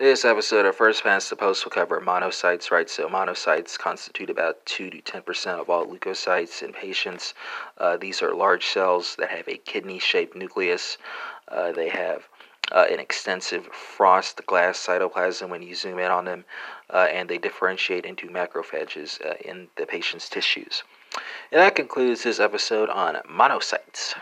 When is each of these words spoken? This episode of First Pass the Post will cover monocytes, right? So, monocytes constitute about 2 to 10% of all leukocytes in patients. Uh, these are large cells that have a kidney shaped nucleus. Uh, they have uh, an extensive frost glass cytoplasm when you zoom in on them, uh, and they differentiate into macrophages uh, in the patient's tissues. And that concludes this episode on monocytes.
This 0.00 0.24
episode 0.24 0.64
of 0.64 0.76
First 0.76 1.02
Pass 1.02 1.28
the 1.28 1.36
Post 1.36 1.62
will 1.62 1.72
cover 1.72 2.00
monocytes, 2.00 2.70
right? 2.70 2.88
So, 2.88 3.06
monocytes 3.06 3.78
constitute 3.78 4.30
about 4.30 4.64
2 4.64 4.88
to 4.88 5.02
10% 5.02 5.60
of 5.60 5.68
all 5.68 5.84
leukocytes 5.84 6.62
in 6.62 6.72
patients. 6.72 7.34
Uh, 7.76 7.98
these 7.98 8.22
are 8.22 8.34
large 8.34 8.64
cells 8.64 9.14
that 9.16 9.28
have 9.28 9.46
a 9.46 9.58
kidney 9.58 9.98
shaped 9.98 10.34
nucleus. 10.34 10.96
Uh, 11.48 11.72
they 11.72 11.90
have 11.90 12.26
uh, 12.72 12.86
an 12.90 12.98
extensive 12.98 13.66
frost 13.66 14.40
glass 14.46 14.78
cytoplasm 14.78 15.50
when 15.50 15.60
you 15.60 15.74
zoom 15.74 15.98
in 15.98 16.10
on 16.10 16.24
them, 16.24 16.46
uh, 16.88 17.06
and 17.10 17.28
they 17.28 17.36
differentiate 17.36 18.06
into 18.06 18.28
macrophages 18.28 19.20
uh, 19.26 19.34
in 19.44 19.68
the 19.76 19.84
patient's 19.84 20.30
tissues. 20.30 20.82
And 21.52 21.60
that 21.60 21.74
concludes 21.74 22.22
this 22.22 22.40
episode 22.40 22.88
on 22.88 23.16
monocytes. 23.30 24.14